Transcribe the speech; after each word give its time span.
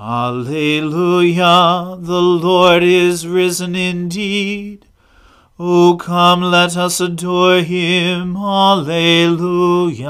Alleluia, 0.00 1.96
the 1.98 2.22
Lord 2.22 2.84
is 2.84 3.26
risen 3.26 3.74
indeed. 3.74 4.86
O 5.58 5.96
come, 5.96 6.40
let 6.40 6.76
us 6.76 7.00
adore 7.00 7.62
him. 7.62 8.36
Alleluia. 8.36 10.04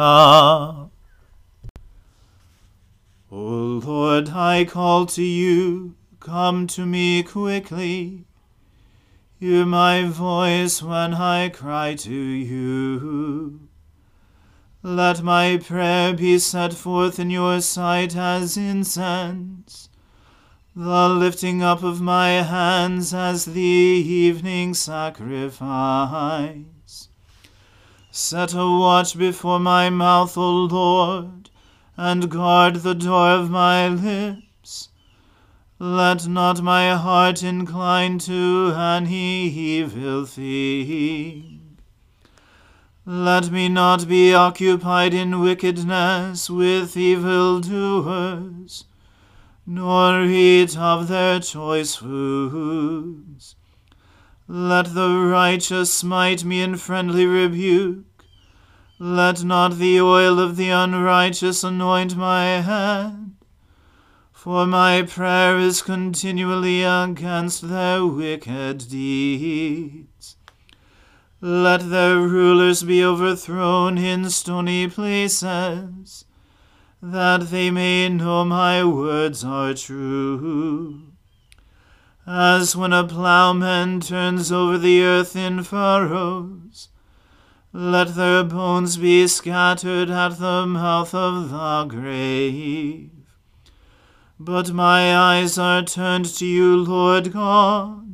O 3.31 3.81
Lord, 3.82 4.28
I 4.28 4.66
call 4.66 5.06
to 5.06 5.22
you, 5.22 5.94
come 6.21 6.66
to 6.66 6.84
me 6.84 7.22
quickly. 7.22 8.27
Hear 9.41 9.65
my 9.65 10.04
voice 10.04 10.82
when 10.82 11.15
I 11.15 11.48
cry 11.48 11.94
to 11.94 12.12
you. 12.12 13.68
Let 14.83 15.25
my 15.25 15.56
prayer 15.56 16.15
be 16.15 16.39
set 16.39 16.72
forth 16.72 17.19
in 17.19 17.31
your 17.31 17.61
sight 17.61 18.15
as 18.15 18.56
incense, 18.56 19.89
the 20.77 21.09
lifting 21.09 21.65
up 21.65 21.83
of 21.83 22.00
my 22.00 22.28
hands 22.43 23.12
as 23.12 23.44
the 23.44 23.61
evening 23.61 24.75
sacrifice. 24.75 25.59
Set 28.12 28.55
a 28.55 28.59
watch 28.59 29.19
before 29.19 29.59
my 29.59 29.91
mouth, 29.91 30.39
O 30.39 30.66
Lord, 30.66 31.50
and 31.97 32.31
guard 32.31 32.77
the 32.77 32.95
door 32.95 33.31
of 33.31 33.50
my 33.50 33.89
lips. 33.89 34.91
Let 35.81 36.28
not 36.28 36.62
my 36.62 36.95
heart 36.95 37.43
incline 37.43 38.21
to 38.21 38.75
any 38.77 39.49
evil 39.49 40.25
thing 40.25 41.58
let 43.11 43.51
me 43.51 43.71
not 43.71 44.07
be 44.07 44.35
occupied 44.35 45.15
in 45.15 45.41
wickedness 45.41 46.51
with 46.51 46.95
evil 46.95 47.59
doers, 47.59 48.85
nor 49.65 50.25
eat 50.25 50.77
of 50.77 51.09
their 51.09 51.41
choice 51.41 51.95
foods. 51.95 53.57
Let 54.47 54.93
the 54.93 55.09
righteous 55.09 55.91
smite 55.91 56.45
me 56.45 56.61
in 56.61 56.77
friendly 56.77 57.25
rebuke. 57.25 58.05
Let 58.99 59.43
not 59.43 59.79
the 59.79 60.03
oil 60.03 60.39
of 60.39 60.57
the 60.57 60.69
unrighteous 60.69 61.65
anoint 61.65 62.15
my 62.15 62.61
head. 62.61 63.33
For 64.33 64.67
my 64.67 65.01
prayer 65.01 65.59
is 65.59 65.81
continually 65.81 66.83
against 66.83 67.71
their 67.71 68.05
wicked 68.05 68.87
deeds. 68.91 70.38
Let 71.41 71.91
their 71.91 72.19
rulers 72.19 72.82
be 72.82 73.04
overthrown 73.04 73.97
in 73.97 74.28
stony 74.28 74.88
places, 74.88 76.25
that 77.00 77.51
they 77.51 77.71
may 77.71 78.09
know 78.09 78.45
my 78.45 78.83
words 78.83 79.45
are 79.45 79.72
true. 79.72 81.13
As 82.27 82.74
when 82.74 82.92
a 82.92 83.07
plowman 83.07 84.01
turns 84.01 84.51
over 84.51 84.78
the 84.78 85.03
earth 85.03 85.36
in 85.36 85.63
furrows, 85.63 86.89
let 87.72 88.16
their 88.16 88.42
bones 88.42 88.97
be 88.97 89.28
scattered 89.28 90.10
at 90.10 90.41
the 90.41 90.66
mouth 90.66 91.15
of 91.15 91.51
the 91.51 91.84
grave. 91.84 93.10
But 94.41 94.72
my 94.72 95.16
eyes 95.16 95.57
are 95.57 95.84
turned 95.84 96.27
to 96.36 96.47
you, 96.47 96.77
Lord 96.77 97.33
God. 97.33 98.08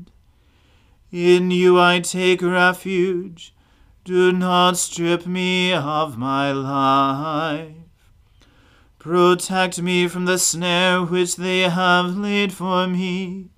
In 1.14 1.52
you 1.52 1.78
I 1.78 2.00
take 2.00 2.42
refuge. 2.42 3.54
Do 4.04 4.32
not 4.32 4.76
strip 4.76 5.28
me 5.28 5.72
of 5.72 6.18
my 6.18 6.50
life. 6.50 7.76
Protect 8.98 9.80
me 9.80 10.08
from 10.08 10.24
the 10.24 10.40
snare 10.40 11.04
which 11.04 11.36
they 11.36 11.68
have 11.68 12.16
laid 12.16 12.52
for 12.52 12.88
me, 12.88 13.50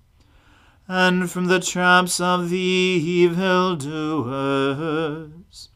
and 0.87 1.31
from 1.31 1.47
the 1.47 1.59
traps 1.59 2.21
of 2.21 2.51
the 2.51 2.59
evil 2.59 3.75
doers. 3.77 5.71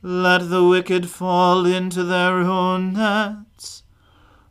Let 0.00 0.48
the 0.48 0.64
wicked 0.64 1.10
fall 1.10 1.66
into 1.66 2.02
their 2.02 2.38
own 2.38 2.94
nets, 2.94 3.82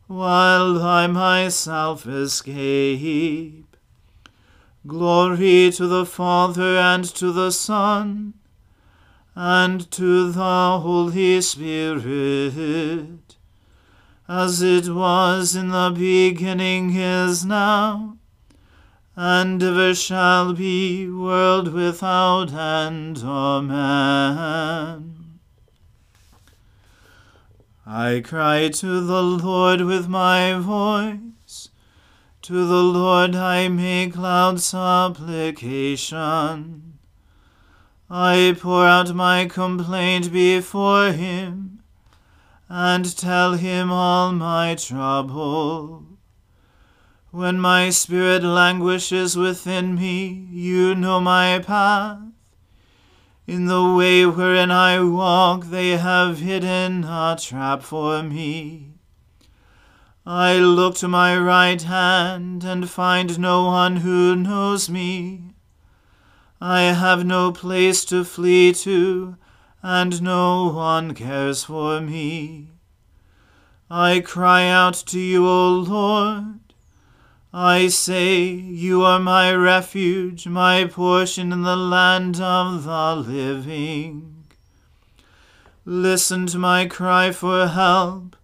while 0.06 0.80
I 0.80 1.08
myself 1.08 2.06
escape. 2.06 3.67
Glory 4.88 5.70
to 5.72 5.86
the 5.86 6.06
Father 6.06 6.78
and 6.78 7.04
to 7.04 7.30
the 7.30 7.50
Son 7.50 8.32
and 9.34 9.90
to 9.90 10.32
the 10.32 10.78
Holy 10.80 11.42
Spirit, 11.42 13.36
as 14.26 14.62
it 14.62 14.88
was 14.88 15.54
in 15.54 15.68
the 15.68 15.92
beginning 15.94 16.96
is 16.96 17.44
now, 17.44 18.16
and 19.14 19.62
ever 19.62 19.94
shall 19.94 20.54
be, 20.54 21.06
world 21.06 21.74
without 21.74 22.54
end. 22.54 23.18
Amen. 23.18 25.14
I 27.86 28.22
cry 28.24 28.70
to 28.70 29.00
the 29.02 29.22
Lord 29.22 29.82
with 29.82 30.08
my 30.08 30.54
voice. 30.54 31.18
To 32.48 32.64
the 32.64 32.82
Lord 32.82 33.36
I 33.36 33.68
make 33.68 34.16
loud 34.16 34.58
supplication. 34.58 36.94
I 38.08 38.56
pour 38.58 38.86
out 38.86 39.14
my 39.14 39.44
complaint 39.44 40.32
before 40.32 41.12
him, 41.12 41.82
and 42.66 43.14
tell 43.18 43.52
him 43.52 43.92
all 43.92 44.32
my 44.32 44.76
trouble. 44.76 46.06
When 47.32 47.60
my 47.60 47.90
spirit 47.90 48.42
languishes 48.42 49.36
within 49.36 49.96
me, 49.96 50.48
you 50.50 50.94
know 50.94 51.20
my 51.20 51.58
path. 51.58 52.20
In 53.46 53.66
the 53.66 53.92
way 53.92 54.24
wherein 54.24 54.70
I 54.70 55.04
walk, 55.04 55.66
they 55.66 55.98
have 55.98 56.38
hidden 56.38 57.04
a 57.04 57.36
trap 57.38 57.82
for 57.82 58.22
me. 58.22 58.87
I 60.30 60.58
look 60.58 60.96
to 60.96 61.08
my 61.08 61.38
right 61.38 61.80
hand 61.80 62.62
and 62.62 62.90
find 62.90 63.38
no 63.38 63.64
one 63.64 63.96
who 63.96 64.36
knows 64.36 64.90
me. 64.90 65.54
I 66.60 66.82
have 66.82 67.24
no 67.24 67.50
place 67.50 68.04
to 68.04 68.26
flee 68.26 68.74
to, 68.74 69.38
and 69.82 70.20
no 70.20 70.66
one 70.66 71.14
cares 71.14 71.64
for 71.64 72.02
me. 72.02 72.68
I 73.90 74.20
cry 74.20 74.68
out 74.68 75.02
to 75.06 75.18
you, 75.18 75.48
O 75.48 75.70
Lord. 75.70 76.60
I 77.50 77.88
say, 77.88 78.42
You 78.42 79.04
are 79.04 79.18
my 79.18 79.54
refuge, 79.54 80.46
my 80.46 80.84
portion 80.84 81.54
in 81.54 81.62
the 81.62 81.74
land 81.74 82.38
of 82.38 82.84
the 82.84 83.16
living. 83.16 84.44
Listen 85.86 86.46
to 86.48 86.58
my 86.58 86.84
cry 86.84 87.32
for 87.32 87.66
help, 87.68 88.36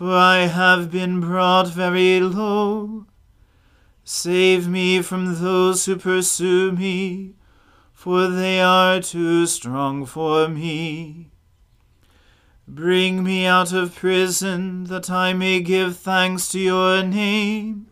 for 0.00 0.16
I 0.16 0.46
have 0.46 0.90
been 0.90 1.20
brought 1.20 1.68
very 1.68 2.20
low. 2.20 3.04
Save 4.02 4.66
me 4.66 5.02
from 5.02 5.42
those 5.42 5.84
who 5.84 5.96
pursue 5.96 6.72
me, 6.72 7.34
for 7.92 8.26
they 8.26 8.62
are 8.62 9.02
too 9.02 9.44
strong 9.44 10.06
for 10.06 10.48
me. 10.48 11.32
Bring 12.66 13.22
me 13.22 13.44
out 13.44 13.74
of 13.74 13.94
prison, 13.94 14.84
that 14.84 15.10
I 15.10 15.34
may 15.34 15.60
give 15.60 15.98
thanks 15.98 16.48
to 16.52 16.58
your 16.58 17.02
name. 17.02 17.88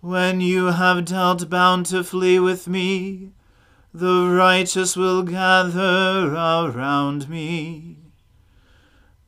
When 0.00 0.40
you 0.40 0.66
have 0.66 1.06
dealt 1.06 1.50
bountifully 1.50 2.38
with 2.38 2.68
me, 2.68 3.32
the 3.92 4.28
righteous 4.28 4.96
will 4.96 5.24
gather 5.24 6.32
around 6.32 7.28
me. 7.28 8.01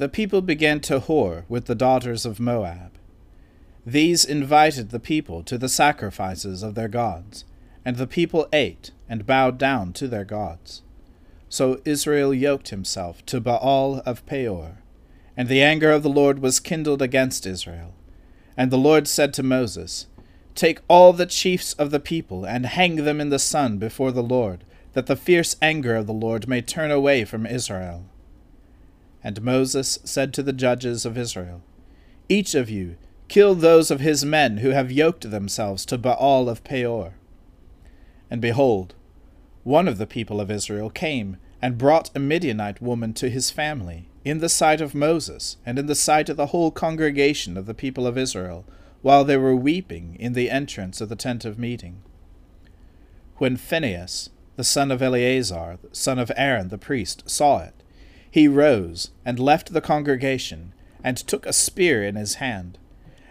the 0.00 0.08
people 0.08 0.40
began 0.40 0.80
to 0.80 0.98
whore 0.98 1.44
with 1.46 1.66
the 1.66 1.74
daughters 1.74 2.24
of 2.24 2.40
Moab. 2.40 2.92
These 3.84 4.24
invited 4.24 4.88
the 4.88 4.98
people 4.98 5.42
to 5.42 5.58
the 5.58 5.68
sacrifices 5.68 6.62
of 6.62 6.74
their 6.74 6.88
gods, 6.88 7.44
and 7.84 7.96
the 7.96 8.06
people 8.06 8.48
ate 8.50 8.92
and 9.10 9.26
bowed 9.26 9.58
down 9.58 9.92
to 9.92 10.08
their 10.08 10.24
gods. 10.24 10.80
So 11.50 11.82
Israel 11.84 12.32
yoked 12.32 12.70
himself 12.70 13.26
to 13.26 13.42
Baal 13.42 14.00
of 14.06 14.24
Peor, 14.24 14.78
and 15.36 15.50
the 15.50 15.60
anger 15.60 15.90
of 15.90 16.02
the 16.02 16.08
Lord 16.08 16.38
was 16.38 16.60
kindled 16.60 17.02
against 17.02 17.46
Israel. 17.46 17.92
And 18.56 18.70
the 18.70 18.78
Lord 18.78 19.06
said 19.06 19.34
to 19.34 19.42
Moses, 19.42 20.06
Take 20.54 20.80
all 20.88 21.12
the 21.12 21.26
chiefs 21.26 21.74
of 21.74 21.90
the 21.90 22.00
people, 22.00 22.46
and 22.46 22.64
hang 22.64 22.96
them 23.04 23.20
in 23.20 23.28
the 23.28 23.38
sun 23.38 23.76
before 23.76 24.12
the 24.12 24.22
Lord, 24.22 24.64
that 24.94 25.08
the 25.08 25.14
fierce 25.14 25.56
anger 25.60 25.94
of 25.94 26.06
the 26.06 26.14
Lord 26.14 26.48
may 26.48 26.62
turn 26.62 26.90
away 26.90 27.26
from 27.26 27.44
Israel. 27.44 28.06
And 29.22 29.42
Moses 29.42 29.98
said 30.04 30.32
to 30.34 30.42
the 30.42 30.52
judges 30.52 31.04
of 31.04 31.18
Israel, 31.18 31.62
Each 32.28 32.54
of 32.54 32.70
you 32.70 32.96
kill 33.28 33.54
those 33.54 33.90
of 33.90 34.00
his 34.00 34.24
men 34.24 34.58
who 34.58 34.70
have 34.70 34.90
yoked 34.90 35.30
themselves 35.30 35.84
to 35.86 35.98
Baal 35.98 36.48
of 36.48 36.64
Peor. 36.64 37.14
And 38.30 38.40
behold, 38.40 38.94
one 39.62 39.86
of 39.86 39.98
the 39.98 40.06
people 40.06 40.40
of 40.40 40.50
Israel 40.50 40.90
came 40.90 41.36
and 41.62 41.78
brought 41.78 42.10
a 42.14 42.18
Midianite 42.18 42.80
woman 42.80 43.12
to 43.14 43.28
his 43.28 43.50
family, 43.50 44.08
in 44.24 44.38
the 44.38 44.48
sight 44.48 44.80
of 44.80 44.94
Moses, 44.94 45.58
and 45.64 45.78
in 45.78 45.86
the 45.86 45.94
sight 45.94 46.28
of 46.28 46.36
the 46.36 46.46
whole 46.46 46.70
congregation 46.70 47.56
of 47.56 47.66
the 47.66 47.74
people 47.74 48.06
of 48.06 48.18
Israel, 48.18 48.64
while 49.02 49.24
they 49.24 49.36
were 49.36 49.54
weeping 49.54 50.16
in 50.18 50.32
the 50.32 50.50
entrance 50.50 51.00
of 51.00 51.08
the 51.08 51.16
tent 51.16 51.44
of 51.44 51.58
meeting. 51.58 52.02
When 53.36 53.56
Phinehas, 53.56 54.30
the 54.56 54.64
son 54.64 54.90
of 54.90 55.00
Eleazar, 55.02 55.78
son 55.92 56.18
of 56.18 56.32
Aaron 56.36 56.68
the 56.68 56.78
priest, 56.78 57.28
saw 57.28 57.60
it, 57.62 57.79
he 58.30 58.46
rose 58.46 59.10
and 59.24 59.38
left 59.38 59.72
the 59.72 59.80
congregation, 59.80 60.72
and 61.02 61.16
took 61.16 61.46
a 61.46 61.52
spear 61.52 62.04
in 62.04 62.16
his 62.16 62.34
hand, 62.34 62.78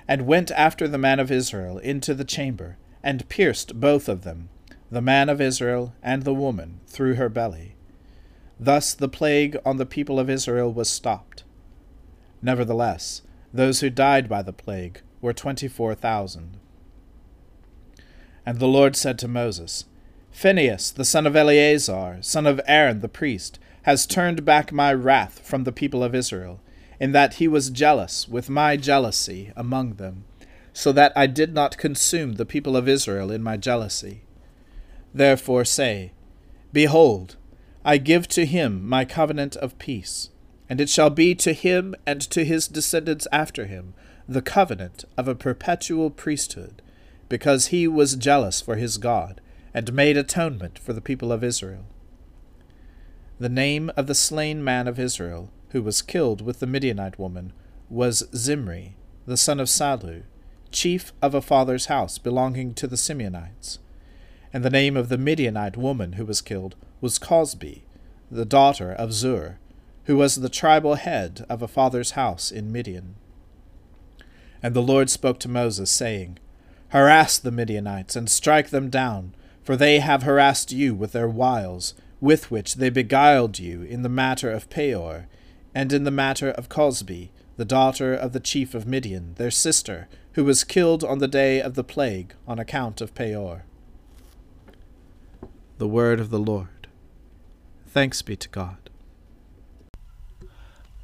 and 0.08 0.26
went 0.26 0.52
after 0.52 0.88
the 0.88 0.98
man 0.98 1.20
of 1.20 1.32
Israel 1.32 1.78
into 1.78 2.14
the 2.14 2.26
chamber, 2.26 2.78
and 3.04 3.30
pierced 3.30 3.80
both 3.80 4.10
of 4.10 4.24
them, 4.24 4.50
the 4.92 5.02
man 5.02 5.30
of 5.30 5.40
Israel 5.40 5.94
and 6.02 6.24
the 6.24 6.34
woman, 6.34 6.80
through 6.88 7.16
her 7.16 7.30
belly. 7.30 7.76
Thus 8.60 8.94
the 8.94 9.08
plague 9.08 9.58
on 9.66 9.78
the 9.78 9.86
people 9.86 10.20
of 10.20 10.30
Israel 10.30 10.74
was 10.74 10.90
stopped. 10.90 11.44
Nevertheless, 12.42 13.22
those 13.54 13.80
who 13.80 13.90
died 13.90 14.28
by 14.28 14.42
the 14.42 14.54
plague 14.54 15.02
were 15.22 15.34
twenty 15.34 15.68
four 15.68 15.96
thousand. 15.96 16.58
And 18.46 18.60
the 18.60 18.68
Lord 18.68 18.96
said 18.96 19.20
to 19.20 19.28
Moses, 19.28 19.86
Phinehas, 20.32 20.92
the 20.92 21.06
son 21.06 21.28
of 21.28 21.36
Eleazar, 21.36 22.18
son 22.22 22.48
of 22.48 22.60
Aaron 22.68 23.02
the 23.02 23.10
priest, 23.10 23.60
has 23.90 24.06
turned 24.06 24.46
back 24.46 24.72
my 24.72 24.94
wrath 24.94 25.40
from 25.40 25.64
the 25.64 25.72
people 25.72 26.04
of 26.04 26.14
Israel, 26.14 26.62
in 27.00 27.12
that 27.12 27.34
he 27.34 27.48
was 27.48 27.72
jealous 27.72 28.28
with 28.30 28.48
my 28.48 28.78
jealousy 28.78 29.52
among 29.56 29.96
them, 29.96 30.26
so 30.74 30.92
that 30.92 31.12
I 31.16 31.26
did 31.26 31.56
not 31.56 31.80
consume 31.80 32.34
the 32.34 32.46
people 32.46 32.78
of 32.78 32.88
Israel 32.88 33.32
in 33.32 33.42
my 33.42 33.58
jealousy. 33.58 34.22
Therefore 35.12 35.66
say, 35.66 36.12
Behold, 36.72 37.36
I 37.84 37.98
give 37.98 38.28
to 38.28 38.46
him 38.46 38.88
my 38.88 39.06
covenant 39.06 39.56
of 39.56 39.80
peace, 39.80 40.30
and 40.70 40.80
it 40.80 40.88
shall 40.88 41.10
be 41.10 41.34
to 41.34 41.54
him 41.54 41.96
and 42.06 42.22
to 42.30 42.46
his 42.46 42.68
descendants 42.68 43.28
after 43.32 43.66
him 43.66 43.96
the 44.28 44.44
covenant 44.44 45.04
of 45.18 45.28
a 45.28 45.34
perpetual 45.34 46.12
priesthood, 46.12 46.84
because 47.28 47.74
he 47.74 47.88
was 47.88 48.16
jealous 48.16 48.62
for 48.62 48.76
his 48.76 49.00
God, 49.00 49.42
and 49.74 49.92
made 49.94 50.16
atonement 50.16 50.78
for 50.78 50.94
the 50.94 51.02
people 51.02 51.32
of 51.32 51.44
Israel. 51.44 51.88
The 53.40 53.48
name 53.48 53.90
of 53.96 54.08
the 54.08 54.16
slain 54.16 54.62
man 54.62 54.86
of 54.86 55.00
Israel, 55.00 55.50
who 55.70 55.82
was 55.82 56.02
killed 56.02 56.42
with 56.42 56.60
the 56.60 56.68
Midianite 56.68 57.18
woman, 57.18 57.54
was 57.90 58.28
Zimri, 58.36 58.96
the 59.26 59.38
son 59.38 59.62
of 59.62 59.70
Salu, 59.70 60.24
chief 60.72 61.14
of 61.22 61.34
a 61.34 61.42
father's 61.42 61.86
house 61.86 62.18
belonging 62.18 62.74
to 62.74 62.86
the 62.86 62.98
Simeonites. 62.98 63.78
And 64.52 64.66
the 64.66 64.70
name 64.70 64.98
of 64.98 65.08
the 65.08 65.18
Midianite 65.18 65.78
woman 65.78 66.14
who 66.14 66.26
was 66.26 66.42
killed 66.42 66.76
was 67.00 67.18
Cosbi, 67.18 67.84
the 68.30 68.44
daughter 68.44 68.92
of 68.92 69.14
Zur, 69.14 69.58
who 70.04 70.18
was 70.18 70.36
the 70.36 70.50
tribal 70.50 70.96
head 70.96 71.46
of 71.48 71.62
a 71.62 71.68
father's 71.68 72.12
house 72.12 72.52
in 72.52 72.74
Midian. 72.74 73.16
And 74.62 74.74
the 74.74 74.82
Lord 74.82 75.10
spoke 75.10 75.40
to 75.40 75.48
Moses, 75.48 75.90
saying, 75.90 76.40
Harass 76.90 77.38
the 77.38 77.52
Midianites, 77.52 78.18
and 78.18 78.30
strike 78.30 78.70
them 78.70 78.90
down, 78.90 79.34
for 79.64 79.78
they 79.78 80.00
have 80.00 80.24
harassed 80.24 80.74
you 80.74 80.94
with 80.94 81.14
their 81.14 81.30
wiles, 81.30 81.94
with 82.22 82.52
which 82.52 82.76
they 82.76 82.90
beguiled 82.90 83.60
you 83.60 83.82
in 83.82 84.02
the 84.02 84.10
matter 84.10 84.52
of 84.52 84.70
Peor, 84.70 85.28
and 85.74 85.94
in 85.94 86.04
the 86.04 86.12
matter 86.12 86.52
of 86.52 86.70
Cosbi, 86.70 87.30
the 87.58 87.66
daughter 87.66 88.14
of 88.14 88.34
the 88.34 88.40
chief 88.40 88.74
of 88.74 88.88
Midian, 88.88 89.34
their 89.36 89.52
sister, 89.52 90.08
who 90.34 90.44
was 90.44 90.64
killed 90.64 91.04
on 91.04 91.20
the 91.20 91.28
day 91.28 91.62
of 91.62 91.76
the 91.76 91.84
plague 91.84 92.34
on 92.48 92.60
account 92.60 93.02
of 93.02 93.14
Peor. 93.14 93.66
The 95.78 95.88
word 95.88 96.20
of 96.20 96.30
the 96.30 96.40
Lord. 96.40 96.88
Thanks 97.88 98.22
be 98.22 98.36
to 98.36 98.50
God. 98.50 98.78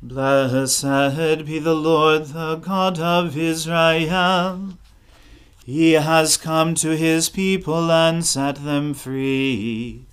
Blessed 0.01 1.45
be 1.45 1.59
the 1.59 1.75
Lord, 1.75 2.27
the 2.27 2.57
God 2.57 2.99
of 2.99 3.37
Israel. 3.37 4.77
He 5.65 5.93
has 5.93 6.37
come 6.37 6.75
to 6.75 6.95
his 6.95 7.27
people 7.29 7.91
and 7.91 8.23
set 8.23 8.63
them 8.63 8.93
free. 8.93 10.05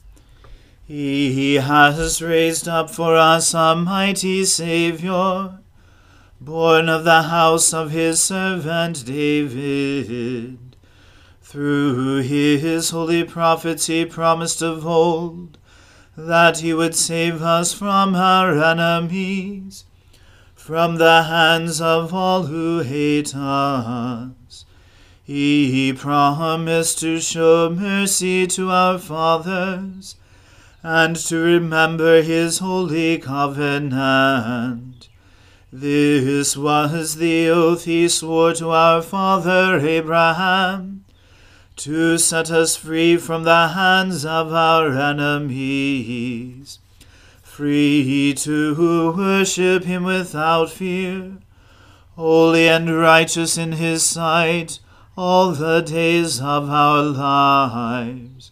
He 0.85 1.55
has 1.55 2.21
raised 2.21 2.67
up 2.67 2.91
for 2.91 3.17
us 3.17 3.55
a 3.55 3.77
mighty 3.77 4.45
Saviour 4.45 5.61
born 6.41 6.89
of 6.89 7.05
the 7.05 7.23
house 7.23 7.73
of 7.73 7.93
his 7.93 8.21
servant 8.21 9.07
David. 9.07 10.59
Through 11.41 12.23
his 12.23 12.91
holy 12.91 13.23
prophets 13.23 13.87
he 13.87 14.05
promised 14.05 14.61
of 14.61 14.85
old 14.85 15.57
that 16.17 16.59
he 16.59 16.75
would 16.75 16.97
save 16.97 17.43
us 17.43 17.73
from 17.73 18.17
our 18.17 18.53
enemies, 18.63 19.85
from 20.55 20.97
the 20.97 21.23
hands 21.23 21.81
of 21.81 22.13
all 22.13 22.45
who 22.45 22.81
hate 22.81 23.37
us. 23.37 24.65
He 25.23 25.93
promised 25.93 26.99
to 27.01 27.21
show 27.21 27.71
mercy 27.71 28.47
to 28.49 28.71
our 28.71 28.99
fathers, 28.99 30.17
and 30.83 31.17
to 31.17 31.37
remember 31.37 32.23
his 32.23 32.59
holy 32.59 33.19
covenant 33.19 34.93
this 35.75 36.55
was 36.55 37.17
the 37.17 37.49
oath 37.49 37.87
he 37.87 38.07
swore 38.07 38.53
to 38.53 38.69
our 38.69 39.01
father 39.01 39.79
Abraham, 39.79 41.07
to 41.77 42.19
set 42.19 42.51
us 42.51 42.77
free 42.77 43.17
from 43.17 43.45
the 43.45 43.69
hands 43.69 44.27
of 44.27 44.53
our 44.53 44.93
enemies, 44.93 46.79
free 47.43 48.35
to 48.37 49.15
worship 49.17 49.85
him 49.85 50.05
without 50.05 50.69
fear, 50.69 51.39
holy 52.17 52.69
and 52.69 52.95
righteous 52.95 53.57
in 53.57 53.73
his 53.73 54.05
sight 54.05 54.79
all 55.17 55.53
the 55.53 55.81
days 55.81 56.39
of 56.39 56.69
our 56.69 57.03
lives. 57.03 58.52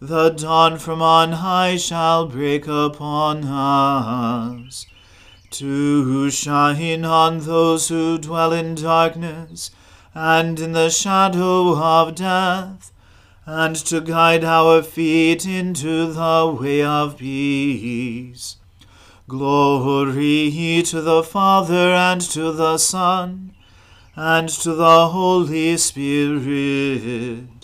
the 0.00 0.30
dawn 0.30 0.78
from 0.78 1.00
on 1.00 1.32
high 1.32 1.76
shall 1.76 2.26
break 2.26 2.66
upon 2.66 3.44
us 3.44 4.86
to 5.50 6.30
shine 6.30 7.04
on 7.04 7.38
those 7.40 7.88
who 7.88 8.18
dwell 8.18 8.52
in 8.52 8.74
darkness 8.74 9.70
and 10.14 10.58
in 10.60 10.72
the 10.72 10.90
shadow 10.90 11.76
of 11.76 12.14
death, 12.14 12.92
and 13.46 13.76
to 13.76 14.00
guide 14.00 14.44
our 14.44 14.82
feet 14.82 15.44
into 15.46 16.12
the 16.12 16.56
way 16.60 16.82
of 16.82 17.18
peace. 17.18 18.56
Glory 19.28 20.82
to 20.84 21.00
the 21.00 21.22
Father 21.22 21.92
and 21.92 22.20
to 22.20 22.52
the 22.52 22.78
Son 22.78 23.54
and 24.16 24.48
to 24.48 24.74
the 24.74 25.08
Holy 25.08 25.76
Spirit, 25.76 27.63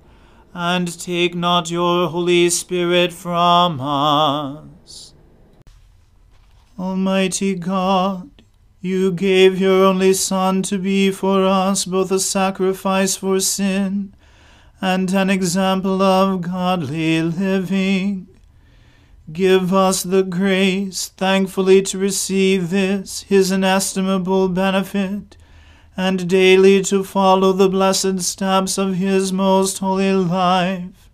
and 0.53 0.99
take 0.99 1.33
not 1.33 1.71
your 1.71 2.09
Holy 2.09 2.49
Spirit 2.49 3.13
from 3.13 3.79
us. 3.79 5.13
Almighty 6.77 7.55
God, 7.55 8.29
you 8.81 9.11
gave 9.11 9.61
your 9.61 9.85
only 9.85 10.13
Son 10.13 10.63
to 10.63 10.77
be 10.77 11.11
for 11.11 11.45
us 11.45 11.85
both 11.85 12.11
a 12.11 12.19
sacrifice 12.19 13.15
for 13.15 13.39
sin 13.39 14.13
and 14.81 15.13
an 15.13 15.29
example 15.29 16.01
of 16.01 16.41
godly 16.41 17.21
living. 17.21 18.27
Give 19.31 19.73
us 19.73 20.01
the 20.01 20.23
grace 20.23 21.09
thankfully 21.09 21.83
to 21.83 21.99
receive 21.99 22.71
this, 22.71 23.21
his 23.23 23.51
inestimable 23.51 24.49
benefit, 24.49 25.37
and 25.97 26.29
daily 26.29 26.81
to 26.83 27.03
follow 27.03 27.51
the 27.51 27.69
blessed 27.69 28.21
steps 28.21 28.77
of 28.77 28.95
his 28.95 29.33
most 29.33 29.79
holy 29.79 30.13
life. 30.13 31.09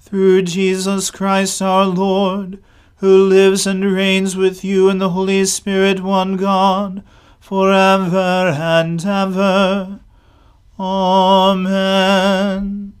Through 0.00 0.42
Jesus 0.42 1.10
Christ 1.10 1.62
our 1.62 1.86
Lord, 1.86 2.62
who 2.96 3.24
lives 3.24 3.66
and 3.66 3.92
reigns 3.92 4.36
with 4.36 4.64
you 4.64 4.88
in 4.88 4.98
the 4.98 5.10
Holy 5.10 5.44
Spirit, 5.44 6.00
one 6.00 6.36
God, 6.36 7.02
for 7.38 7.72
ever 7.72 8.54
and 8.56 9.04
ever. 9.04 10.00
Amen. 10.78 12.94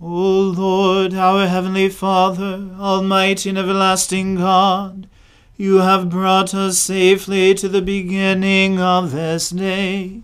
O 0.00 0.08
Lord, 0.08 1.14
our 1.14 1.46
heavenly 1.46 1.88
Father, 1.88 2.70
almighty 2.78 3.48
and 3.48 3.58
everlasting 3.58 4.36
God, 4.36 5.08
you 5.56 5.76
have 5.78 6.10
brought 6.10 6.54
us 6.54 6.78
safely 6.78 7.54
to 7.54 7.68
the 7.68 7.82
beginning 7.82 8.78
of 8.78 9.12
this 9.12 9.50
day. 9.50 10.22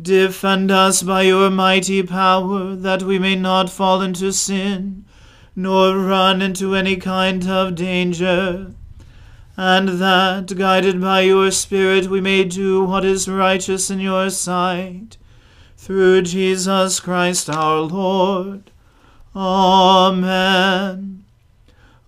Defend 0.00 0.70
us 0.70 1.02
by 1.02 1.22
your 1.22 1.50
mighty 1.50 2.02
power, 2.02 2.74
that 2.74 3.02
we 3.02 3.18
may 3.18 3.36
not 3.36 3.70
fall 3.70 4.02
into 4.02 4.32
sin, 4.32 5.04
nor 5.56 5.96
run 5.96 6.42
into 6.42 6.74
any 6.74 6.96
kind 6.96 7.48
of 7.48 7.74
danger, 7.74 8.72
and 9.56 9.88
that, 10.00 10.52
guided 10.56 11.00
by 11.00 11.20
your 11.20 11.50
Spirit, 11.50 12.08
we 12.08 12.20
may 12.20 12.42
do 12.44 12.82
what 12.82 13.04
is 13.04 13.28
righteous 13.28 13.88
in 13.88 14.00
your 14.00 14.28
sight. 14.30 15.16
Through 15.76 16.22
Jesus 16.22 16.98
Christ 16.98 17.48
our 17.48 17.80
Lord. 17.80 18.70
Amen. 19.36 21.23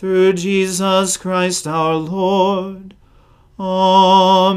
through 0.00 0.32
Jesus 0.32 1.18
Christ 1.18 1.66
our 1.66 1.94
Lord. 1.94 2.94
Amen. 3.58 4.54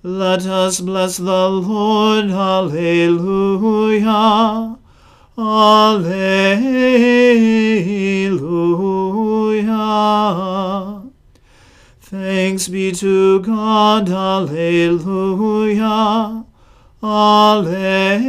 Let 0.00 0.46
us 0.46 0.78
bless 0.78 1.16
the 1.16 1.48
Lord. 1.48 2.26
Alleluia. 2.30 4.06
Alleluia. 5.36 5.82
Thanks 12.00 12.68
be 12.68 12.92
to 12.92 13.40
God. 13.40 14.08
Alleluia. 14.08 14.84
Alleluia. 17.02 18.28